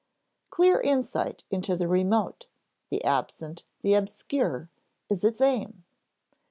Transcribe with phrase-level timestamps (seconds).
[0.49, 2.47] Clear insight into the remote,
[2.89, 4.67] the absent, the obscure
[5.11, 5.83] is its aim.